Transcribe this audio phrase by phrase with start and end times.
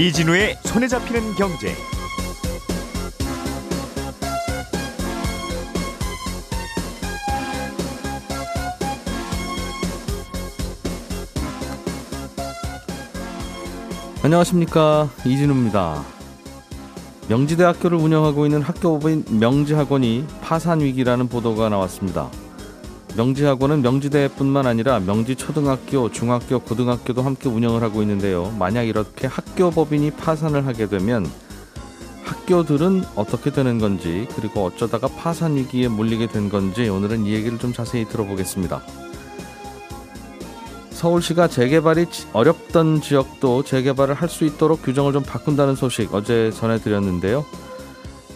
[0.00, 1.74] 이진우의 손에 잡히는 경제.
[14.22, 16.02] 안녕하십니까 이진우입니다.
[17.28, 22.30] 명지대학교를 운영하고 있는 학교법인 명지학원이 파산 위기라는 보도가 나왔습니다.
[23.16, 28.54] 명지학원은 명지대뿐만 아니라 명지초등학교, 중학교, 고등학교도 함께 운영을 하고 있는데요.
[28.58, 31.26] 만약 이렇게 학교 법인이 파산을 하게 되면
[32.24, 37.72] 학교들은 어떻게 되는 건지 그리고 어쩌다가 파산 위기에 몰리게 된 건지 오늘은 이 얘기를 좀
[37.72, 38.82] 자세히 들어보겠습니다.
[40.92, 47.44] 서울시가 재개발이 어렵던 지역도 재개발을 할 수 있도록 규정을 좀 바꾼다는 소식 어제 전해드렸는데요.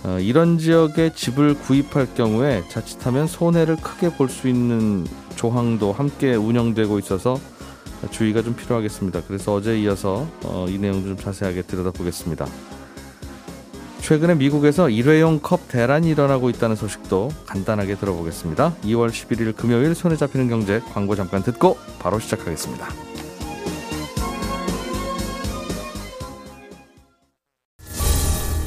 [0.05, 6.99] 어, 이런 지역에 집을 구입할 경우에 자칫하면 손해를 크게 볼 수 있는 조항도 함께 운영되고
[7.01, 7.39] 있어서
[8.11, 9.23] 주의가 좀 필요하겠습니다.
[9.27, 12.47] 그래서 어제 이어서 어, 이 내용 좀 자세하게 들여다보겠습니다.
[14.01, 18.75] 최근에 미국에서 일회용 컵 대란이 일어나고 있다는 소식도 간단하게 들어보겠습니다.
[18.85, 23.14] 2월 11일 금요일 손에 잡히는 경제 광고 잠깐 듣고 바로 시작하겠습니다.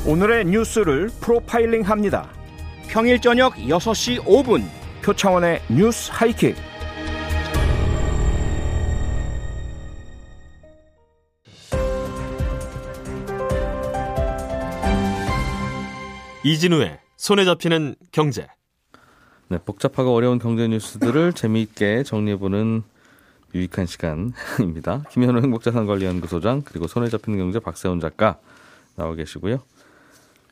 [0.08, 2.30] 오늘의 뉴스를 프로파일링 합니다.
[2.88, 4.64] 평일 저녁 6시 5분
[5.04, 6.56] 표창원의 뉴스 하이킥.
[16.46, 18.48] 이진우의 손에 잡히는 경제.
[19.50, 22.82] 네, 복잡하고 어려운 경제 뉴스들을 재미있게 정리해보는
[23.54, 25.04] 유익한 시간입니다.
[25.12, 28.40] 김현우 행복자산관리연구소장 그리고 손에 잡히는 경제 박세훈 작가
[28.96, 29.60] 나와 계시고요.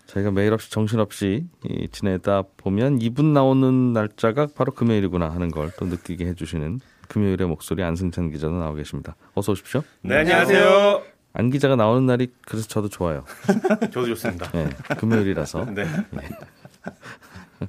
[0.07, 1.45] 저희가 매일 없이 정신없이
[1.91, 8.29] 지내다 보면 이분 나오는 날짜가 바로 금요일이구나 하는 걸 또 느끼게 해주시는 금요일의 목소리 안승찬
[8.31, 9.15] 기자도 나와 계십니다.
[9.33, 9.83] 어서 오십시오.
[10.01, 11.01] 네, 안녕하세요.
[11.33, 13.25] 안 기자가 나오는 날이 그래서 저도 좋아요.
[13.91, 14.49] 저도 좋습니다.
[14.51, 15.65] 네, 금요일이라서.
[15.65, 15.83] 네.
[16.11, 16.21] 네.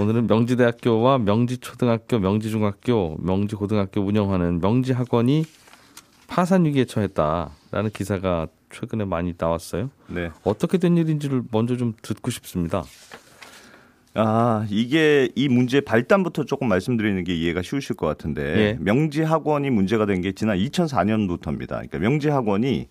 [0.00, 5.44] 오늘은 명지대학교와 명지초등학교, 명지중학교, 명지고등학교 운영하는 명지학원이
[6.28, 9.90] 파산 위기에 처했다라는 기사가 최근에 많이 나왔어요.
[10.08, 10.30] 네.
[10.44, 12.84] 어떻게 된 일인지를 먼저 좀 듣고 싶습니다.
[14.14, 18.76] 아, 이게 이 문제 발단부터 조금 말씀드리는 게 이해가 쉬우실 것 같은데 예.
[18.80, 21.68] 명지 학원이 문제가 된 게 지난 2004년부터입니다.
[21.68, 22.88] 그러니까 명지 학원이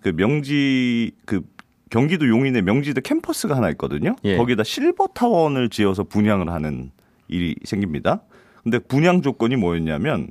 [0.00, 1.42] 그 명지 그
[1.90, 4.14] 경기도 용인에 명지대 캠퍼스가 하나 있거든요.
[4.24, 4.36] 예.
[4.36, 6.90] 거기다 실버 타원을 지어서 분양을 하는
[7.28, 8.22] 일이 생깁니다.
[8.62, 10.28] 근데 분양 조건이 뭐였냐면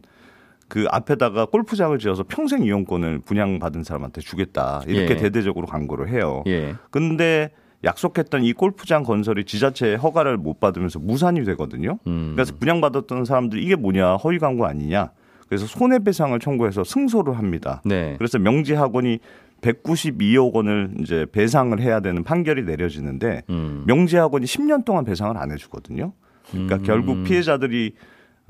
[0.67, 4.81] 그 앞에다가 골프장을 지어서 평생 이용권을 분양받은 사람한테 주겠다.
[4.85, 5.17] 이렇게 예.
[5.17, 6.43] 대대적으로 광고를 해요.
[6.47, 6.75] 예.
[6.89, 7.51] 근데
[7.83, 11.99] 약속했던 이 골프장 건설이 지자체 허가를 못 받으면서 무산이 되거든요.
[12.07, 12.33] 음.
[12.35, 15.11] 그래서 분양받았던 사람들이 이게 뭐냐 허위 광고 아니냐.
[15.47, 17.81] 그래서 손해배상을 청구해서 승소를 합니다.
[17.85, 18.15] 네.
[18.17, 19.19] 그래서 명지학원이
[19.61, 23.83] 192억 원을 이제 배상을 해야 되는 판결이 내려지는데 음.
[23.87, 26.11] 명지학원이 10년 동안 배상을 안 해주거든요.
[26.51, 26.83] 그러니까 음.
[26.83, 27.93] 결국 피해자들이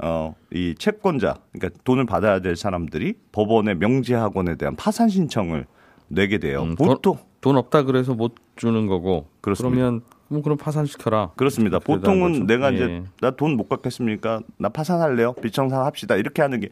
[0.04, 5.66] 어, 이 채권자, 그러니까 돈을 받아야 될 사람들이 법원에 명지학원에 대한 파산 신청을
[6.08, 6.64] 내게 돼요.
[6.64, 9.28] 음, 보통 돈 없다 그래서 못 주는 거고.
[9.42, 9.76] 그렇습니다.
[9.76, 11.32] 그러면 그럼 그럼 파산시켜라.
[11.36, 11.80] 그렇습니다.
[11.80, 12.46] 보통은.
[12.48, 12.76] 내가 예.
[12.76, 14.42] 이제 나 돈 못 갚겠습니까?
[14.58, 15.34] 나 파산할래요.
[15.34, 16.16] 빚청산 합시다.
[16.16, 16.70] 이렇게 하는 게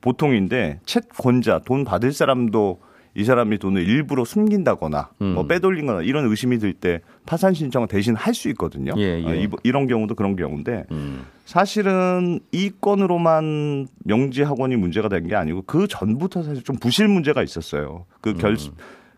[0.00, 2.80] 보통인데 채권자 돈 받을 사람도
[3.18, 5.34] 이 사람이 돈을 일부러 숨긴다거나 음.
[5.34, 8.92] 뭐 빼돌린거나 이런 의심이 들 때 파산 신청을 대신 할 수 있거든요.
[8.96, 9.26] 예, 예.
[9.26, 11.22] 어, 이- 이런 경우도 그런 경우인데 음.
[11.44, 17.42] 사실은 이 건으로만 명지 학원이 문제가 된 게 아니고 그 전부터 사실 좀 부실 문제가
[17.42, 18.06] 있었어요.
[18.20, 18.56] 그 결, 음.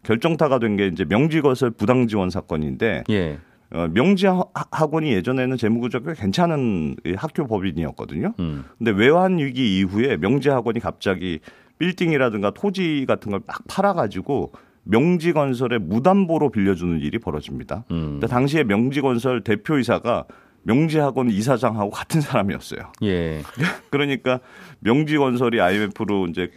[0.03, 3.39] 결정타가 된 게 이제 명지 거설 부당 지원 사건인데 예.
[3.73, 8.33] 어, 명지 하- 학원이 예전에는 재무구조가 꽤 괜찮은 이 학교 법인이었거든요.
[8.41, 8.65] 음.
[8.79, 11.39] 근데 외환 위기 이후에 명지 학원이 갑자기
[11.81, 14.53] 빌딩이라든가 토지 같은 걸 막 팔아가지고
[14.85, 17.85] 명지 건설에 무담보로 빌려주는 일이 벌어집니다.
[17.91, 18.13] 음.
[18.13, 20.25] 근데 당시에 명지 건설 대표이사가
[20.63, 22.93] 명지학원 이사장하고 같은 사람이었어요.
[23.03, 23.43] 예.
[23.91, 24.41] 그러니까
[24.81, 26.51] 명지 건설이 IMF로 이제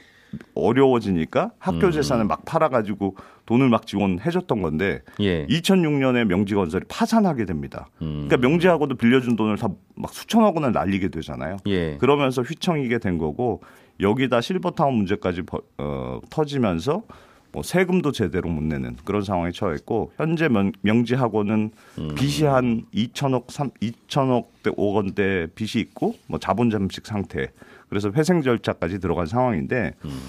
[0.56, 1.92] 어려워지니까 학교 음.
[1.92, 3.16] 재산을 막 팔아가지고
[3.46, 5.46] 돈을 막 지원해줬던 건데 예.
[5.48, 7.88] 2006년에 명지건설이 파산하게 됩니다.
[8.02, 8.26] 음.
[8.28, 11.58] 그러니까 명지하고도 빌려준 돈을 다 막 수천억 원을 날리게 되잖아요.
[11.68, 11.98] 예.
[11.98, 13.62] 그러면서 휘청이게 된 거고
[14.00, 17.04] 여기다 실버타운 문제까지 버- 어, 터지면서
[17.52, 22.16] 뭐 세금도 제대로 못 내는 그런 상황에 처했고 현재 명, 명지학원은 음.
[22.16, 27.52] 빚이 한 2천억 3 2천억 대 5억 원대 빚이 있고 뭐 자본 잠식 상태.
[27.90, 30.20] 그래서 회생 절차까지 들어간 상황인데 음.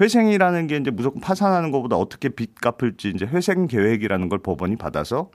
[0.00, 5.30] 회생이라는 게 이제 무조건 파산하는 것보다 어떻게 빚 갚을지 이제 회생 계획이라는 걸 법원이 받아서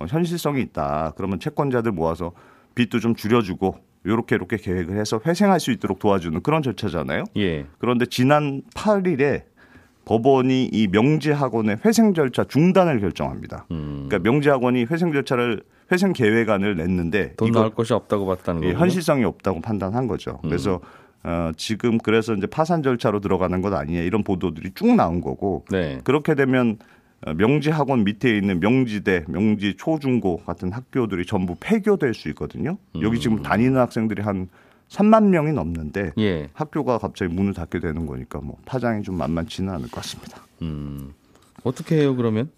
[0.00, 1.12] 어, 현실성이 있다.
[1.16, 2.32] 그러면 채권자들 모아서
[2.74, 3.76] 빚도 좀 줄여주고
[4.06, 7.24] 요렇게 이렇게 계획을 해서 회생할 수 있도록 도와주는 그런 절차잖아요.
[7.36, 7.66] 예.
[7.78, 9.42] 그런데 지난 8일에
[10.04, 13.66] 법원이 이 명지 학원의 회생 절차 중단을 결정합니다.
[13.70, 14.06] 음.
[14.08, 15.62] 그러니까 명지 학원이 회생 절차를
[15.92, 18.78] 회생 계획안을 냈는데 돈 나올 것이 없다고 봤다는 예, 거예요.
[18.78, 20.38] 현실성이 없다고 판단한 거죠.
[20.42, 20.80] 그래서
[21.22, 26.00] 어, 지금 그래서 이제 파산 절차로 들어가는 것 아니냐 이런 보도들이 쭉 나온 거고 네.
[26.04, 26.78] 그렇게 되면 어,
[27.36, 32.78] 명지 학원 밑에 있는 명지대, 명지 초중고 같은 학교들이 전부 폐교될 수 있거든요.
[33.02, 34.48] 여기 지금 다니는 학생들이 한
[34.88, 36.48] 3만 명이 넘는데 예.
[36.52, 40.42] 학교가 갑자기 문을 닫게 되는 거니까 뭐 파장이 좀 만만치는 않을 것 같습니다.
[40.62, 41.12] 음.
[41.62, 42.50] 어떻게 해요 그러면?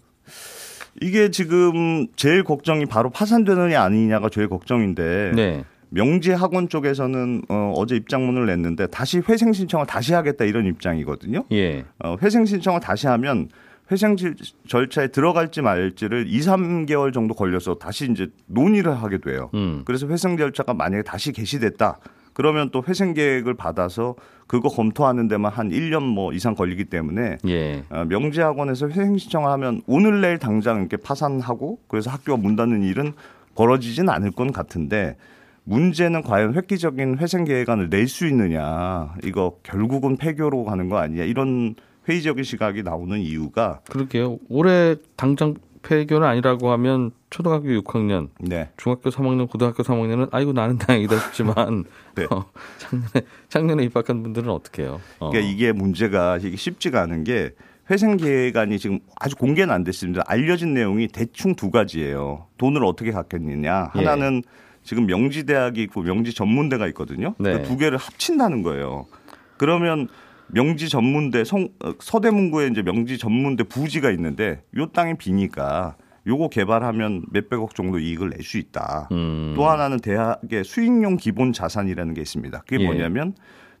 [1.01, 5.63] 이게 지금 제일 걱정이 바로 파산되느냐 아니냐가 제일 걱정인데 네.
[5.89, 11.45] 명지 학원 쪽에서는 어, 어제 입장문을 냈는데 다시 회생 신청을 다시 하겠다 이런 입장이거든요.
[11.51, 11.85] 예.
[12.03, 13.49] 어, 회생 신청을 다시 하면
[13.91, 14.35] 회생 질-
[14.67, 19.49] 절차에 들어갈지 말지를 2, 3개월 정도 걸려서 다시 이제 논의를 하게 돼요.
[19.53, 19.83] 음.
[19.85, 21.99] 그래서 회생 절차가 만약에 다시 개시됐다.
[22.33, 24.15] 그러면 또 회생 계획을 받아서
[24.47, 27.83] 그거 검토하는 데만 한 1년 뭐 이상 걸리기 때문에 예.
[27.89, 33.13] 어, 명지학원에서 회생 신청을 하면 오늘 내일 당장 이렇게 파산하고 그래서 학교가 문 닫는 일은
[33.53, 35.15] 벌어지진 않을 건 같은데
[35.65, 41.75] 문제는 과연 획기적인 회생 계획안을 낼 수 있느냐 이거 결국은 폐교로 가는 거 아니냐 이런
[42.07, 44.39] 회의적인 시각이 나오는 이유가 그러게요.
[44.49, 51.17] 올해 당장 폐교는 아니라고 하면 초등학교 6학년, 네 중학교 3학년, 고등학교 3학년은 아이고 나는 다행이다
[51.19, 51.83] 싶지만
[52.15, 52.25] 네.
[52.29, 52.45] 어,
[52.77, 55.01] 작년에 작년에 입학한 분들은 어떻게 해요?
[55.19, 55.29] 어.
[55.29, 57.51] 그러니까 이게 문제가 이게 쉽지가 않은 게
[57.91, 60.23] 회생 계획안이 지금 아주 공개는 안 됐습니다.
[60.25, 62.47] 알려진 내용이 대충 두 가지예요.
[62.57, 63.91] 돈을 어떻게 갖겠느냐.
[63.95, 63.99] 예.
[63.99, 64.41] 하나는
[64.83, 67.35] 지금 명지 대학이 있고 명지 전문대가 있거든요.
[67.39, 67.53] 네.
[67.53, 69.05] 그 두 개를 합친다는 거예요.
[69.57, 70.07] 그러면
[70.53, 75.95] 명지 전문대 성, 어, 서대문구에 이제 명지 전문대 부지가 있는데 요 땅이 비니까
[76.25, 79.09] 요거 개발하면 몇백억 정도 이익을 낼 수 있다.
[79.11, 79.53] 음.
[79.55, 82.63] 또 하나는 대학의 수익용 기본 자산이라는 게 있습니다.
[82.67, 82.85] 그게 예.
[82.85, 83.33] 뭐냐면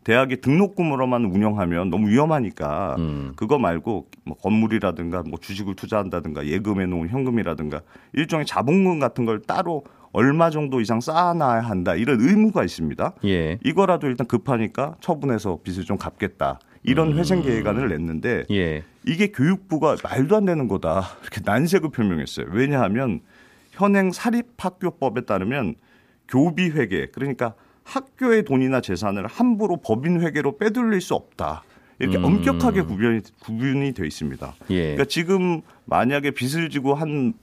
[0.03, 3.33] 대학이 등록금으로만 운영하면 너무 위험하니까 음.
[3.37, 7.81] 그거 말고 뭐 건물이라든가 뭐 주식을 투자한다든가 예금해 놓은 현금이라든가
[8.11, 13.13] 일종의 자본금 같은 걸 따로 얼마 정도 이상 쌓아놔야 한다 이런 의무가 있습니다.
[13.25, 13.57] 예.
[13.63, 18.83] 이거라도 일단 급하니까 처분해서 빚을 좀 갚겠다 이런 회생 계획안을 냈는데 예.
[19.05, 22.45] 이게 교육부가 말도 안 되는 거다 이렇게 난색을 표명했어요.
[22.51, 23.21] 왜냐하면
[23.71, 25.75] 현행 사립학교법에 따르면
[26.27, 31.63] 교비 회계 그러니까 학교의 돈이나 재산을 함부로 법인 회계로 빼돌릴 수 없다.
[31.99, 32.25] 이렇게 음.
[32.25, 34.53] 엄격하게 구별이 구분이 돼 있습니다.
[34.69, 34.81] 예.
[34.81, 37.33] 그러니까 지금 만약에 빚을 지고 한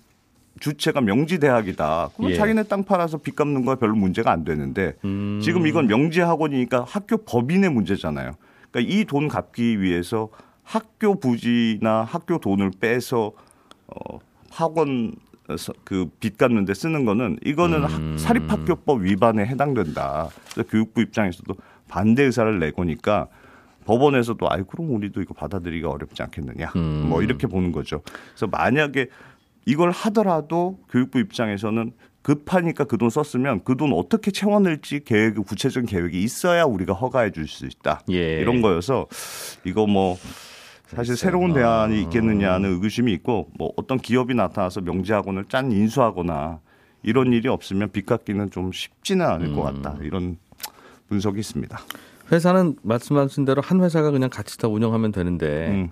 [0.58, 2.10] 주체가 명지대학이다.
[2.16, 2.36] 그러면 예.
[2.36, 5.40] 자기네 땅 팔아서 빚 갚는 거 별로 문제가 안 되는데 음.
[5.42, 8.32] 지금 이건 명지학원이니까 학교 법인의 문제잖아요.
[8.70, 10.28] 그러니까 이 돈 갚기 위해서
[10.64, 13.32] 학교 부지나 학교 돈을 빼서
[13.86, 14.18] 어,
[14.50, 15.12] 학원
[15.84, 18.16] 그빚 갚는데 쓰는 거는 이거는 학- 음.
[18.18, 20.28] 사립학교법 위반에 해당된다.
[20.52, 21.54] 그래서 교육부 입장에서도
[21.88, 23.26] 반대 의사를 내고니까
[23.84, 26.70] 법원에서도 아이 그럼 우리도 이거 받아들이기가 어렵지 않겠느냐.
[26.76, 27.06] 음.
[27.08, 28.02] 뭐 이렇게 보는 거죠.
[28.30, 29.08] 그래서 만약에
[29.66, 31.92] 이걸 하더라도 교육부 입장에서는
[32.22, 37.48] 급하니까 그 돈 썼으면 그 돈 어떻게 채워낼지 계획 구체적인 계획이 있어야 우리가 허가해 줄
[37.48, 38.00] 수 있다.
[38.10, 38.40] 예.
[38.40, 39.06] 이런 거여서
[39.64, 40.18] 이거 뭐
[40.86, 46.58] 사실 새로운 대안이 있겠느냐는 의구심이 있고 뭐 어떤 기업이 나타나서 명지학원을 짠 인수하거나
[47.02, 49.96] 이런 일이 없으면 빚 갚기는 좀 쉽지는 않을 것 같다.
[50.02, 50.36] 이런
[51.08, 51.78] 분석이 있습니다.
[52.30, 55.90] 회사는 말씀하신 대로 한 회사가 그냥 같이 다 운영하면 되는데 음.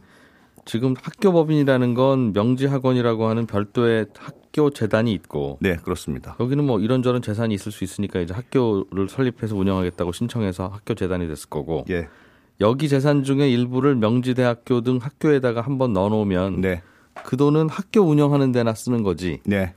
[0.69, 6.37] 지금 학교법인이라는 건 명지학원이라고 하는 별도의 학교 재단이 있고 네, 그렇습니다.
[6.39, 11.49] 여기는 뭐 이런저런 재산이 있을 수 있으니까 이제 학교를 설립해서 운영하겠다고 신청해서 학교 재단이 됐을
[11.49, 12.09] 거고 예.
[12.61, 16.83] 여기 재산 중에 일부를 명지대학교 등 학교에다가 한번 넣어놓으면 네.
[17.25, 19.73] 그 돈은 학교 운영하는 데나 쓰는 거지 네.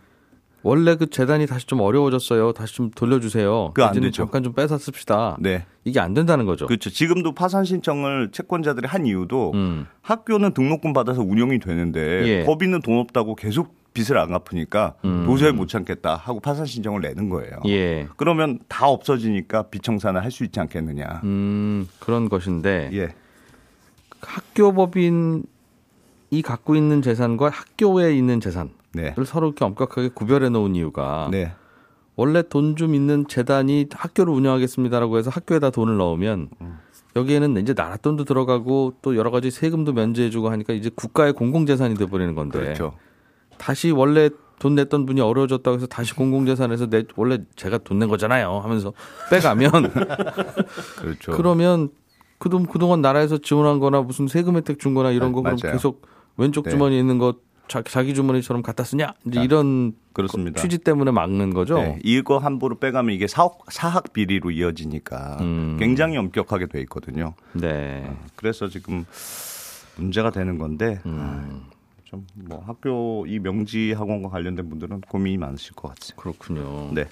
[0.64, 4.12] 원래 그 재단이 다시 좀 어려워졌어요 다시 좀 돌려주세요 그거 안 되죠.
[4.12, 5.66] 잠깐 좀 뺏어 씁시다 네.
[5.84, 6.90] 이게 안 된다는 거죠 그렇죠.
[6.90, 9.88] 지금도 파산 신청을 채권자들이 한 이유도 음.
[10.02, 12.46] 학교는 등록금 받아서 운영이 되는데 예.
[12.46, 15.26] 법인은 돈 없다고 계속 빚을 안 갚으니까 음.
[15.26, 17.60] 도저히 못 참겠다 하고 파산 신청을 내는 거예요.
[17.68, 18.08] 예.
[18.16, 21.20] 그러면 다 없어지니까 비청산을 할 수 있지 않겠느냐.
[21.26, 23.10] 음, 그런 것인데 예.
[24.22, 25.44] 학교 법인
[26.32, 29.14] 이 갖고 있는 재산과 학교에 있는 재산을 네.
[29.26, 31.52] 서로 이렇게 엄격하게 구별해 놓은 이유가 네.
[32.16, 36.50] 원래 돈 좀 있는 재단이 학교를 운영하겠습니다라고 해서 학교에다 돈을 넣으면
[37.16, 42.34] 여기에는 이제 나라 돈도 들어가고 또 여러 가지 세금도 면제해주고 하니까 이제 국가의 공공재산이 돼버리는
[42.34, 42.94] 건데 그렇죠.
[43.58, 48.60] 다시 원래 돈 냈던 분이 어려워졌다고 해서 다시 공공재산에서 내 원래 제가 돈 낸 거잖아요
[48.64, 48.94] 하면서
[49.30, 49.92] 빼가면
[50.98, 51.32] 그렇죠.
[51.34, 51.90] 그러면
[52.38, 55.74] 그돈 그동안 나라에서 지원한 거나 무슨 세금 혜택 준 거나 이런 거 그럼 맞아요.
[55.74, 56.02] 계속
[56.42, 56.72] 왼쪽 네.
[56.72, 57.36] 주머니에 있는 거
[57.68, 59.06] 자, 자기 주머니처럼 갖다 쓰냐?
[59.08, 60.62] 아, 이런 그렇습니다.
[60.62, 61.76] 취지 때문에 막는 거죠.
[61.76, 65.78] 네, 이거 함부로 빼가면 이게 사학, 사학 비리로 이어지니까 음.
[65.80, 67.34] 굉장히 엄격하게 돼 있거든요.
[67.54, 68.14] 네.
[68.36, 69.06] 그래서 지금
[69.96, 71.64] 문제가 되는 건데 음,
[72.04, 76.22] 좀뭐 학교 이 명지 학원과 관련된 분들은 고민이 많으실 것 같습니다.
[76.22, 76.90] 그렇군요.
[76.94, 77.06] 네,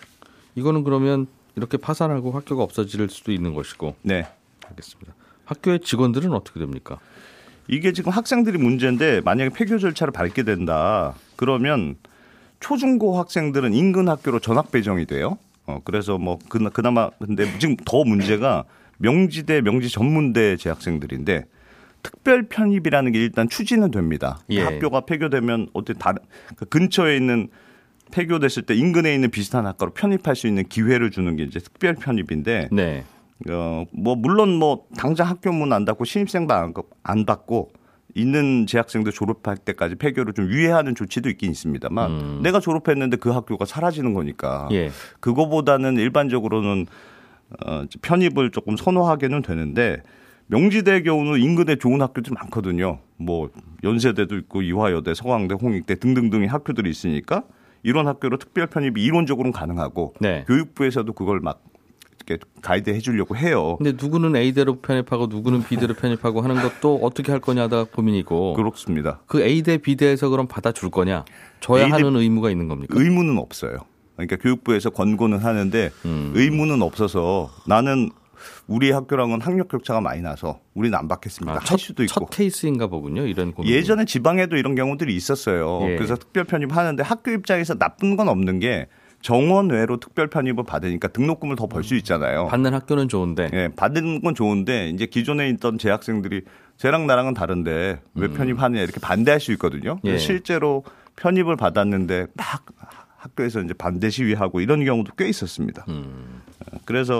[0.55, 4.27] 이거는 그러면 이렇게 파산하고 학교가 없어질 수도 있는 것이고 네.
[4.67, 5.13] 알겠습니다.
[5.45, 6.99] 학교의 직원들은 어떻게 됩니까?
[7.69, 11.95] 이게 지금 학생들이 문제인데 만약에 폐교 절차를 밟게 된다 그러면
[12.59, 15.37] 초중고 학생들은 인근 학교로 전학 배정이 돼요.
[15.65, 18.65] 어 그래서 뭐 그나, 그나마 근데 지금 더 문제가
[18.97, 21.45] 명지대 명지 전문대 재학생들인데
[22.01, 24.39] 특별 편입이라는 게 일단 추진은 됩니다.
[24.49, 24.61] 예.
[24.61, 26.19] 학교가 폐교되면 어때 다른
[26.55, 27.49] 그 근처에 있는
[28.11, 32.69] 폐교됐을 때 인근에 있는 비슷한 학과로 편입할 수 있는 기회를 주는 게 이제 특별 편입인데
[32.71, 33.03] 네.
[33.49, 37.71] 어, 뭐, 물론 뭐, 당장 학교 문 안 닫고 신입생도 안, 안 받고
[38.15, 44.13] 있는 재학생들 졸업할 때까지 폐교를 좀 유예하는 조치도 있긴 있습니다만 내가 졸업했는데 그 학교가 사라지는
[44.13, 44.89] 거니까 예.
[45.19, 46.87] 그거보다는 일반적으로는
[47.65, 50.01] 어, 편입을 조금 선호하게는 되는데
[50.47, 52.97] 명지대 경우는 인근에 좋은 학교들이 많거든요.
[53.17, 53.51] 뭐
[53.83, 57.43] 연세대도 있고 이화여대, 서강대, 홍익대 등등등의 학교들이 있으니까
[57.83, 60.43] 이런 학교로 특별 편입이 이론적으로는 가능하고 네.
[60.47, 61.61] 교육부에서도 그걸 막
[62.29, 63.77] 이렇게 가이드 해주려고 해요.
[63.77, 69.21] 근데 누구는 A대로 편입하고 누구는 B대로 편입하고 하는 것도 어떻게 할 거냐 하다가 고민이고 그렇습니다.
[69.25, 71.25] 그 A대 B대에서 그럼 받아줄 거냐
[71.59, 72.93] 줘야 A대 하는 의무가 있는 겁니까?
[72.97, 73.79] 의무는 없어요.
[74.15, 76.31] 그러니까 교육부에서 권고는 하는데 음.
[76.35, 78.11] 의무는 없어서 나는
[78.67, 81.53] 우리 학교랑은 학력 격차가 많이 나서 우리는 안 받겠습니다.
[81.53, 82.13] 아, 할 첫, 수도 있고.
[82.13, 83.25] 첫 케이스인가 보군요.
[83.25, 83.71] 이런 고민.
[83.71, 85.79] 예전에 지방에도 이런 경우들이 있었어요.
[85.89, 85.95] 예.
[85.95, 88.87] 그래서 특별 편입하는데 학교 입장에서 나쁜 건 없는 게
[89.21, 92.47] 정원 외로 특별 편입을 받으니까 등록금을 더 벌 수 있잖아요.
[92.47, 96.43] 받는 학교는 좋은데 예, 받는 건 좋은데 이제 기존에 있던 재학생들이
[96.77, 99.99] 쟤랑 나랑은 다른데 왜 편입하느냐 이렇게 반대할 수 있거든요.
[100.05, 100.09] 음.
[100.11, 100.17] 예.
[100.17, 100.83] 실제로
[101.17, 102.65] 편입을 받았는데 막
[103.17, 105.83] 학교에서 이제 반대 시위하고 이런 경우도 꽤 있었습니다.
[105.89, 106.41] 음.
[106.71, 107.19] 어, 그래서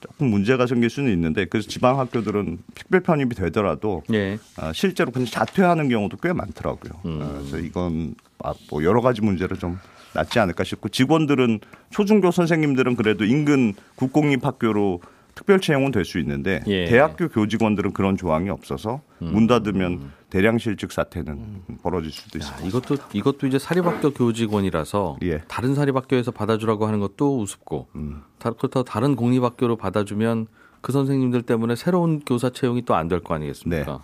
[0.00, 4.38] 조금 문제가 생길 수는 있는데 그래서 지방 학교들은 특별 편입이 되더라도 예.
[4.56, 6.92] 아, 실제로 그냥 자퇴하는 경우도 꽤 많더라고요.
[7.06, 7.20] 음.
[7.22, 9.78] 아, 그래서 이건 아, 뭐 여러 가지 문제를 좀
[10.14, 15.00] 낫지 않을까 싶고 직원들은 초중고 선생님들은 그래도 인근 국공립 학교로
[15.34, 16.84] 특별 채용은 될 수 있는데 예.
[16.84, 16.90] 음.
[16.90, 22.66] 대학교 교직원들은 그런 조항이 없어서 문 닫으면 대량 실직 사태는 벌어질 수도 야, 있습니다.
[22.68, 25.38] 이것도 이것도 이제 사립학교 교직원이라서 예.
[25.48, 28.22] 다른 사립학교에서 받아주라고 하는 것도 우습고 음.
[28.38, 30.48] 다- 그렇다고 다른 공립학교로 받아주면
[30.82, 33.90] 그 선생님들 때문에 새로운 교사 채용이 또 안 될 거 아니겠습니까?
[33.92, 34.00] 야,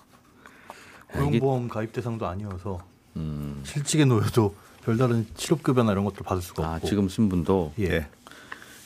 [1.14, 2.78] 이게 고용보험 가입 대상도 아니어서
[3.16, 6.86] 음, 실직에 놓여도 별다른 실업급여나 이런 것도 받을 수가 아 없고.
[6.86, 7.84] 지금 쓴 분도 예.
[7.84, 8.06] 예.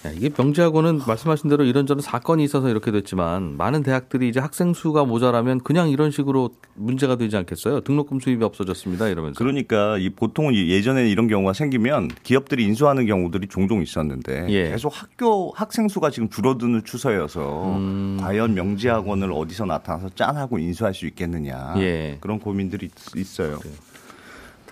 [0.04, 5.04] 야, 이게 명지하고는 말씀하신 대로 이런저런 사건이 있어서 이렇게 됐지만 많은 대학들이 이제 학생 수가
[5.04, 7.82] 모자라면 그냥 이런 식으로 문제가 되지 않겠어요?
[7.82, 9.38] 등록금 수입이 없어졌습니다 이러면서.
[9.38, 14.70] 그러니까 이 보통은 이 예전에 이런 경우가 생기면 기업들이 인수하는 경우들이 종종 있었는데 예.
[14.70, 18.16] 계속 학교 학생 수가 지금 줄어드는 추세여서 음.
[18.20, 22.16] 과연 명지학원을 어디서 나타나서 짠하고 인수할 수 있겠느냐 예.
[22.20, 23.60] 그런 고민들이 있- 있어요.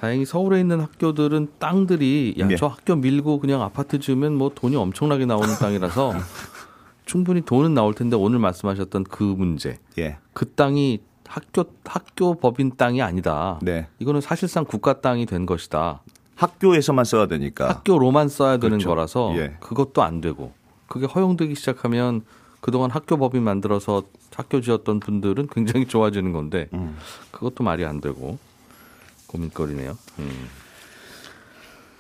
[0.01, 2.57] 다행히 서울에 있는 학교들은 땅들이 야 네.
[2.57, 6.15] 저 학교 밀고 그냥 아파트 지으면 뭐 돈이 엄청나게 나오는 땅이라서
[7.05, 13.03] 충분히 돈은 나올 텐데 오늘 말씀하셨던 그 문제 예, 그 땅이 학교 학교 법인 땅이
[13.03, 13.59] 아니다.
[13.61, 13.89] 네.
[13.99, 16.01] 이거는 사실상 국가 땅이 된 것이다.
[16.35, 18.89] 학교에서만 써야 되니까 학교로만 써야 되는 그렇죠.
[18.89, 19.57] 거라서 예.
[19.61, 20.55] 그것도 안 되고
[20.89, 22.23] 그게 허용되기 시작하면
[22.63, 24.05] 그동안 학교 법인 만들어서
[24.35, 26.97] 학교 지었던 분들은 굉장히 좋아지는 건데 음.
[27.33, 28.39] 그것도 말이 안 되고
[29.31, 29.97] 고민거리네요.
[30.19, 30.49] 음.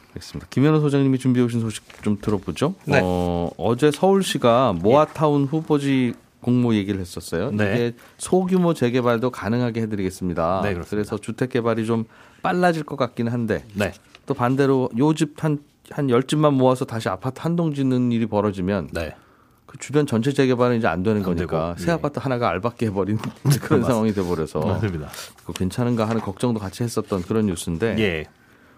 [0.08, 0.48] 알겠습니다.
[0.50, 2.74] 김현우 소장님이 준비해 오신 소식 좀 들어보죠.
[2.84, 3.00] 네.
[3.02, 7.50] 어, 어제 서울시가 모아타운 후보지 공모 얘기를 했었어요.
[7.52, 7.74] 네.
[7.74, 10.62] 이게 소규모 재개발도 가능하게 해드리겠습니다.
[10.64, 10.74] 네.
[10.88, 12.06] 그래서 주택 개발이 좀
[12.42, 13.92] 빨라질 것 같기는 한데 네.
[14.26, 15.58] 또 반대로 요 집 한
[15.92, 19.12] 한 열 집만 모아서 다시 아파트 한 동 짓는 일이 벌어지면 네.
[19.70, 21.94] 그 주변 전체 재개발은 이제 안 되는 안 거니까 새 예.
[21.94, 23.18] 아파트 하나가 알박기 해버린
[23.62, 25.08] 그런 상황이 돼버려서 맞습니다.
[25.36, 28.24] 그거 괜찮은가 하는 걱정도 같이 했었던 그런 뉴스인데 예.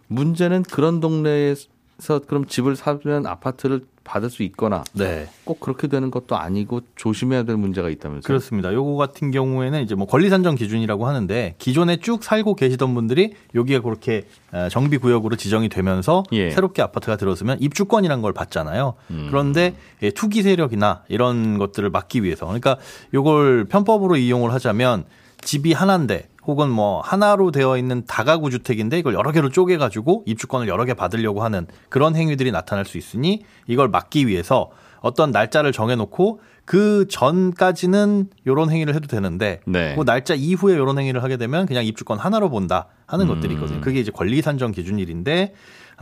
[0.09, 1.55] 문제는 그런 동네에
[2.03, 5.29] 서 그럼 집을 사면 아파트를 받을 수 있거나 네.
[5.45, 8.27] 꼭 그렇게 되는 것도 아니고 조심해야 될 문제가 있다면서요.
[8.27, 8.73] 그렇습니다.
[8.73, 13.83] 요거 같은 경우에는 이제 뭐 권리 산정 기준이라고 하는데 기존에 쭉 살고 계시던 분들이 여기가
[13.83, 16.51] 그렇게 어, 정비 구역으로 지정이 되면서 예.
[16.51, 18.95] 새롭게 아파트가 들어서면 입주권이란 걸 받잖아요.
[19.13, 19.29] 음.
[19.31, 22.79] 그런데 예, 투기 세력이나 이런 것들을 막기 위해서 그러니까
[23.15, 25.05] 요걸 편법으로 이용을 하자면
[25.41, 30.69] 집이 하나인데 혹은 뭐 하나로 되어 있는 다가구 주택인데 이걸 여러 개로 쪼개 가지고 입주권을
[30.69, 34.71] 여러 개 받으려고 하는 그런 행위들이 나타날 수 있으니 이걸 막기 위해서
[35.01, 39.95] 어떤 날짜를 정해 놓고 그 전까지는 요런 행위를 해도 되는데 네.
[39.97, 43.81] 그 날짜 이후에 요런 행위를 하게 되면 그냥 입주권 하나로 본다 하는 것들이 있거든요.
[43.81, 45.55] 그게 이제 권리 산정 기준일인데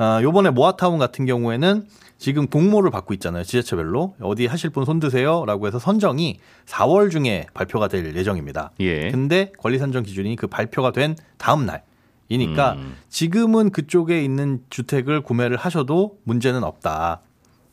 [0.03, 3.45] 아, 요번에 모아타운 같은 경우에는 지금 공모를 받고 있잖아요.
[3.45, 4.15] 지자체별로.
[4.23, 5.45] 어디 하실 분 손드세요.
[5.45, 8.71] 라고 해서 선정이 4월 중에 발표가 될 예정입니다.
[8.81, 9.11] 예.
[9.11, 11.83] 근데 권리 선정 기준이 그 발표가 된 다음 날
[12.31, 12.97] 이니까 음.
[13.11, 17.21] 지금은 그쪽에 있는 주택을 구매를 하셔도 문제는 없다.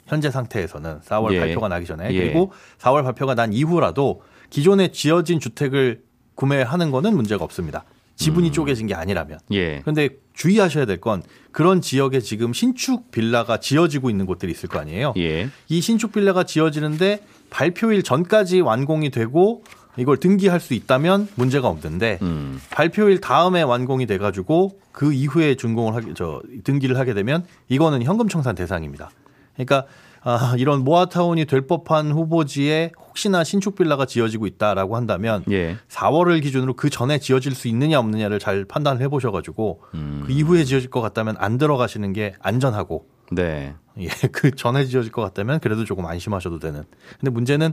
[0.06, 1.40] 현재 상태에서는 4월 예.
[1.40, 2.20] 발표가 나기 전에 예.
[2.20, 6.02] 그리고 4월 발표가 난 이후라도 기존에 지어진 주택을
[6.36, 7.86] 구매하는 거는 문제가 없습니다.
[8.18, 9.40] 지분이 쪼개진 게 아니라면.
[9.52, 9.80] 예.
[9.82, 15.14] 그런데 주의하셔야 될 건 그런 지역에 지금 신축 빌라가 지어지고 있는 곳들이 있을 거 아니에요.
[15.18, 15.50] 예.
[15.70, 19.64] 이 신축 빌라가 지어지는데 발표일 전까지 완공이 되고
[19.96, 22.60] 이걸 등기할 수 있다면 문제가 없는데 음.
[22.72, 28.54] 발표일 다음에 완공이 돼가지고 그 이후에 준공을 하게 저 등기를 하게 되면 이거는 현금 청산
[28.56, 29.10] 대상입니다.
[29.54, 29.86] 그러니까
[30.30, 35.78] 아, 이런 모아타운이 될 법한 후보지에 혹시나 신축 빌라가 지어지고 있다라고 한다면 예.
[35.88, 40.24] 4월을 기준으로 그 전에 지어질 수 있느냐 없느냐를 잘 판단을 해보셔가지고 음.
[40.26, 43.76] 그 이후에 지어질 것 같다면 안 들어가시는 게 안전하고 네.
[44.00, 46.84] 예, 그 전에 지어질 것 같다면 그래도 조금 안심하셔도 되는.
[47.22, 47.72] 근데 문제는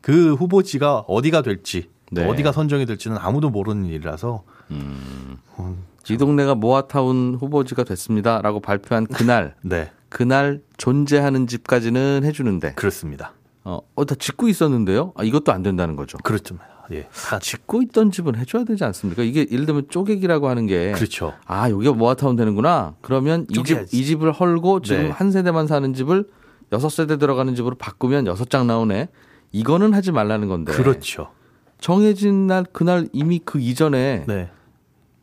[0.00, 2.28] 그 후보지가 어디가 될지 또 네.
[2.28, 4.44] 어디가 선정이 될지는 아무도 모르는 일이라서
[6.08, 13.34] 이 동네가 모아타운 후보지가 됐습니다라고 발표한 그날 네 그날 존재하는 집까지는 해주는데 그렇습니다.
[13.64, 15.12] 어, 어, 다 짓고 있었는데요.
[15.14, 16.16] 아, 이것도 안 된다는 거죠.
[16.22, 16.56] 그렇죠.
[16.90, 19.22] 예, 다 짓고 있던 집은 해줘야 되지 않습니까?
[19.22, 21.34] 이게 예를 들면 쪼개기라고 하는 게 그렇죠.
[21.44, 22.94] 아 여기가 모아타운 되는구나.
[23.02, 23.92] 그러면 이 집.
[23.92, 25.10] 이 집을 헐고 지금 네.
[25.10, 26.26] 한 세대만 사는 집을
[26.72, 29.10] 여섯 세대 들어가는 집으로 바꾸면 여섯 장 나오네.
[29.52, 30.72] 이거는 하지 말라는 건데.
[30.72, 31.28] 그렇죠.
[31.78, 34.48] 정해진 날 그날 이미 그 이전에 네,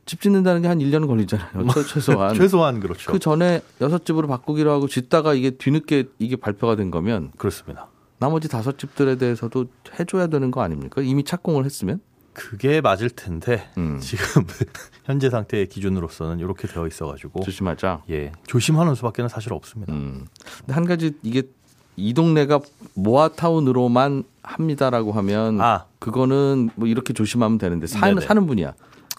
[0.06, 1.68] 집 짓는다는 게 한 1년은 걸리잖아요.
[1.74, 2.34] 최- 최소한.
[2.36, 3.12] 최소한 그렇죠.
[3.12, 7.88] 그 전에 여섯 집으로 바꾸기로 하고 짓다가 이게 뒤늦게 이게 발표가 된 거면 그렇습니다.
[8.20, 9.66] 나머지 다섯 집들에 대해서도
[10.00, 11.02] 해줘야 되는 거 아닙니까?
[11.02, 12.00] 이미 착공을 했으면.
[12.34, 14.00] 그게 맞을 텐데 음.
[14.02, 14.26] 지금
[15.06, 18.04] 현재 상태의 기준으로서는 이렇게 되어 있어가지고 조심하자.
[18.10, 19.94] 예 조심하는 수밖에는 사실 없습니다.
[19.94, 20.26] 음.
[20.60, 21.44] 근데 한 가지 이게
[21.96, 22.60] 이 동네가
[22.96, 25.86] 모아타운으로만 합니다라고 하면 아.
[26.00, 28.20] 그거는 뭐 이렇게 조심하면 되는데 사는.
[28.20, 28.74] 사는 분이야.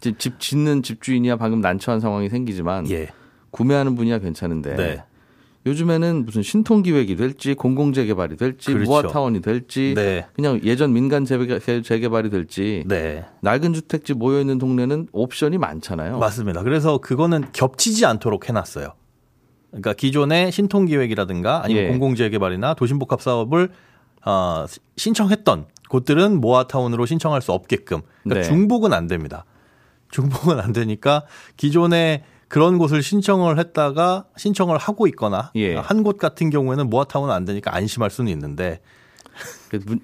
[0.04, 3.08] 집, 집 짓는 집주인이야 방금 난처한 상황이 생기지만 예,
[3.50, 5.02] 구매하는 분이야 괜찮은데 네.
[5.66, 8.90] 요즘에는 무슨 신통 기획이 될지 공공 재개발이 될지 그렇죠.
[8.90, 13.24] 모아타운이 될지 네, 그냥 예전 민간 재개- 재개발이 될지 네.
[13.40, 16.18] 낡은 주택지 모여 있는 동네는 옵션이 많잖아요.
[16.18, 16.62] 맞습니다.
[16.62, 18.88] 그래서 그거는 겹치지 않도록 해놨어요.
[19.70, 21.88] 그러니까 기존의 신통 기획이라든가 아니면 예.
[21.88, 23.70] 공공 재개발이나 도심복합 사업을
[24.26, 28.02] 어, 시- 신청했던 곳들은 모아타운으로 신청할 수 없게끔.
[28.22, 28.54] 그러니까 네.
[28.54, 29.44] 중복은 안 됩니다.
[30.14, 31.24] 중복은 안 되니까
[31.56, 35.74] 기존에 그런 곳을 신청을 했다가 신청을 하고 있거나 예.
[35.74, 38.80] 한곳 같은 경우에는 모아타운은 안 되니까 안심할 수는 있는데
[39.86, 39.98] 문,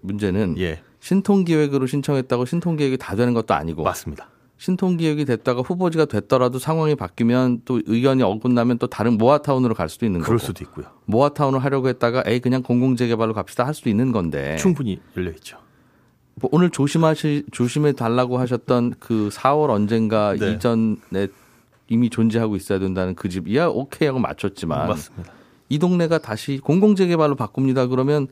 [0.00, 4.30] 문제는 예 신통 기획으로 신청했다고 신통 기획이 다 되는 것도 아니고 맞습니다.
[4.58, 10.06] 신통 기획이 됐다가 후보지가 됐더라도 상황이 바뀌면 또 의견이 어긋나면 또 다른 모아타운으로 갈 수도
[10.06, 10.86] 있는 그럴 거고 수도 있고요.
[11.06, 15.58] 모아타운을 하려고 했다가 에이 그냥 공공재개발로 갑시다 할 수도 있는 건데 충분히 열려 있죠.
[16.36, 20.52] 뭐 오늘 조심하시 조심해 달라고 하셨던 그 4월 언젠가 네.
[20.52, 21.28] 이전에
[21.88, 25.32] 이미 존재하고 있어야 된다는 그 집이야 오케이 하고 맞췄지만 맞습니다.
[25.68, 28.28] 이 동네가 다시 공공재개발로 바꿉니다 그러면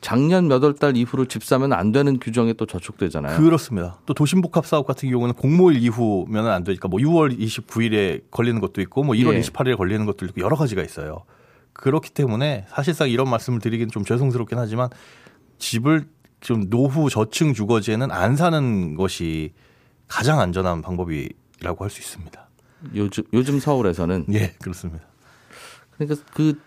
[0.00, 3.38] 작년 몇 월 달 이후로 집 사면 안 되는 규정에 또 저촉되잖아요.
[3.38, 3.98] 그렇습니다.
[4.04, 9.02] 또 도심복합 사업 같은 경우는 공모일 이후면은 안 되니까 뭐 6월 29일에 걸리는 것도 있고
[9.02, 9.40] 뭐 1월 예.
[9.40, 11.24] 28일에 걸리는 것도 있고 여러 가지가 있어요.
[11.72, 14.90] 그렇기 때문에 사실상 이런 말씀을 드리긴 좀 죄송스럽긴 하지만
[15.58, 16.04] 집을
[16.44, 19.52] 좀 노후 저층 주거지에는 안 사는 것이
[20.06, 22.48] 가장 안전한 방법이라고 할 수 있습니다.
[22.94, 25.04] 요즘 요즘 서울에서는 예, 그렇습니다.
[25.96, 26.60] 그러니까 그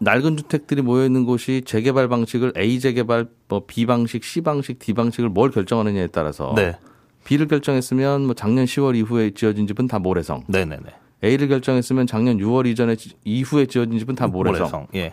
[0.00, 4.92] 낡은 주택들이 모여 있는 곳이 재개발 방식을 A 재개발, 뭐 B 방식, C 방식, D
[4.92, 6.76] 방식을 뭘 결정하느냐에 따라서 네.
[7.24, 10.42] B를 결정했으면 뭐 작년 10월 이후에 지어진 집은 다 모래성.
[10.48, 10.90] 네, 네, 네.
[11.22, 14.88] A를 결정했으면 작년 6월 이전에 지- 이후에 지어진 집은 다 모래성.
[14.96, 15.12] 예.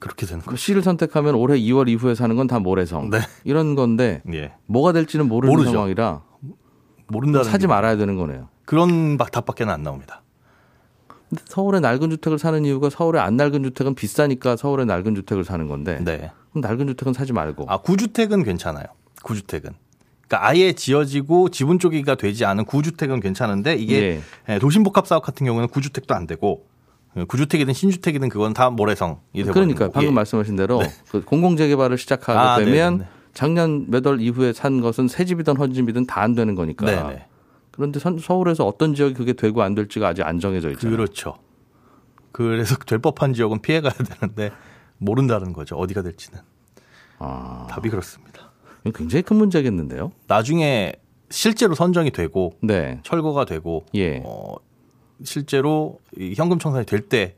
[0.00, 0.56] 그렇게 되는 그 거죠.
[0.56, 3.10] C를 선택하면 올해 2월 이후에 사는 건 다 모래성.
[3.10, 3.18] 네.
[3.44, 4.52] 이런 건데 예.
[4.66, 5.70] 뭐가 될지는 모르는 모르죠.
[5.72, 6.22] 상황이라
[7.08, 8.48] 모른다는 사지 게 말아야 되는 거네요.
[8.64, 10.22] 그런 박- 답밖에는 안 나옵니다.
[11.28, 15.66] 근데 서울에 낡은 주택을 사는 이유가 서울에 안 낡은 주택은 비싸니까 서울에 낡은 주택을 사는
[15.68, 16.30] 건데 네.
[16.50, 18.84] 그럼 낡은 주택은 사지 말고 아, 구주택은 괜찮아요.
[19.22, 19.70] 구주택은.
[20.28, 25.68] 그러니까 아예 지어지고 지분 쪼개기가 되지 않은 구주택은 괜찮은데 이게 예, 도심복합 사업 같은 경우는
[25.68, 26.71] 구주택도 안 되고 예,
[27.28, 32.56] 구주택이든 신주택이든 그건 다 모래성이 되고 그러니까 방금 말씀하신 대로 그 공공 재개발을 시작하게 아,
[32.58, 33.08] 되면 네네네.
[33.34, 36.86] 작년 몇 월 이후에 산 것은 새 집이든 헌 집이든 다 안 되는 거니까.
[36.86, 37.26] 네네.
[37.70, 40.96] 그런데 선- 서울에서 어떤 지역이 그게 되고 안 될지가 아직 안 정해져 있잖아요.
[40.96, 41.36] 그렇죠.
[42.32, 44.50] 그래서 될 법한 지역은 피해가야 되는데
[44.98, 45.76] 모른다는 거죠.
[45.76, 46.40] 어디가 될지는.
[47.18, 48.50] 아, 답이 그렇습니다.
[48.94, 50.12] 굉장히 큰 문제겠는데요.
[50.26, 50.92] 나중에
[51.30, 53.00] 실제로 선정이 되고 네.
[53.04, 54.22] 철거가 되고 예.
[54.24, 54.54] 어,
[55.24, 57.36] 실제로 이 현금 청산이 될 때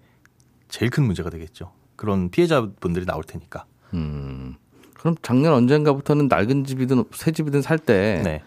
[0.68, 1.72] 제일 큰 문제가 되겠죠.
[1.96, 3.64] 그런 피해자분들이 나올 테니까.
[3.94, 4.54] 음.
[4.98, 8.42] 그럼 작년 언젠가부터는 낡은 집이든 새 집이든 살때좀 네.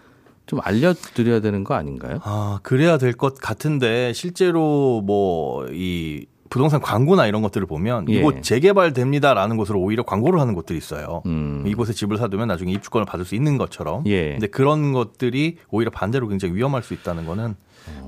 [0.60, 2.18] 알려드려야 되는 거 아닌가요?
[2.22, 8.14] 아, 그래야 될 것 같은데 실제로 뭐 이 부동산 광고나 이런 것들을 보면 예.
[8.18, 11.22] 이곳 재개발됩니다라는 곳으로 오히려 광고를 하는 곳들이 있어요.
[11.26, 11.64] 음.
[11.66, 14.04] 이곳에 집을 사두면 나중에 입주권을 받을 수 있는 것처럼.
[14.06, 14.32] 예.
[14.32, 17.54] 근데 그런 것들이 오히려 반대로 굉장히 위험할 수 있다는 거는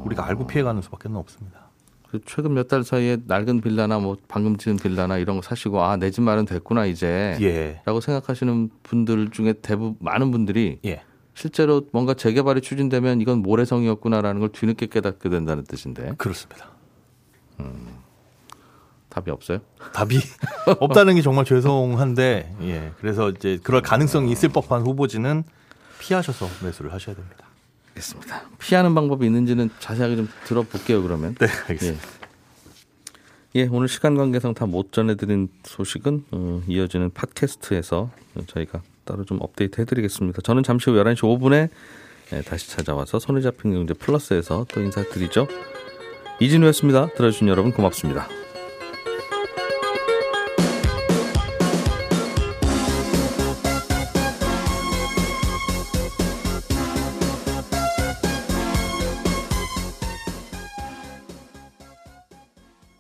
[0.05, 1.61] 우리가 알고 피해가는 수밖에 없습니다.
[2.11, 5.97] 그 최근 몇 달 사이에 낡은 빌라나 뭐 방금 지은 빌라나 이런 거 사시고 아
[5.97, 7.81] 내 집 마련 됐구나 이제 예.
[7.85, 11.03] 라고 생각하시는 분들 중에 대부분 많은 분들이 예.
[11.35, 16.67] 실제로 뭔가 재개발이 추진되면 이건 모래성이었구나라는 걸 뒤늦게 깨닫게 된다는 뜻인데 그렇습니다.
[19.11, 19.59] 답이 없어요?
[19.93, 20.19] 답이
[20.81, 22.93] 없다는 게 정말 죄송한데 예.
[23.01, 25.45] 그래서 이제 그럴 가능성이 있을 법한 후보지는
[25.99, 27.45] 피하셔서 매수를 하셔야 됩니다.
[27.91, 28.43] 알겠습니다.
[28.59, 31.35] 피하는 방법이 있는지는 자세하게 좀 들어볼게요 그러면.
[31.35, 32.07] 네, 알겠습니다.
[33.57, 38.11] 예, 오늘 시간 관계상 다 못 전해드린 소식은 어, 이어지는 팟캐스트에서
[38.47, 40.41] 저희가 따로 좀 업데이트 해드리겠습니다.
[40.43, 41.69] 저는 잠시 후 11시 5분에
[42.33, 45.49] 예, 다시 찾아와서 손에 잡힌 경제 플러스에서 또 인사드리죠.
[46.39, 47.09] 이진우였습니다.
[47.17, 48.29] 들어주신 여러분 고맙습니다.